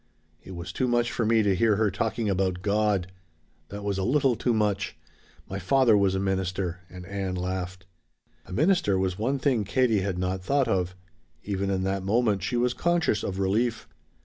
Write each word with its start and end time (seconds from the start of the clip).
"It 0.41 0.55
was 0.55 0.73
too 0.73 0.87
much 0.87 1.11
for 1.11 1.27
me 1.27 1.43
to 1.43 1.55
hear 1.55 1.75
her 1.75 1.91
talking 1.91 2.27
about 2.27 2.63
God! 2.63 3.05
That 3.69 3.83
was 3.83 3.99
a 3.99 4.03
little 4.03 4.35
too 4.35 4.51
much! 4.51 4.97
My 5.47 5.59
father 5.59 5.95
was 5.95 6.15
a 6.15 6.19
minister!" 6.19 6.79
And 6.89 7.05
Ann 7.05 7.35
laughed. 7.35 7.85
A 8.47 8.51
minister 8.51 8.97
was 8.97 9.19
one 9.19 9.37
thing 9.37 9.63
Katie 9.63 10.01
had 10.01 10.17
not 10.17 10.43
thought 10.43 10.67
of. 10.67 10.95
Even 11.43 11.69
in 11.69 11.83
that 11.83 12.01
moment 12.01 12.41
she 12.41 12.57
was 12.57 12.73
conscious 12.73 13.21
of 13.21 13.37
relief. 13.37 13.87